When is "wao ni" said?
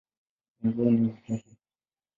0.81-1.07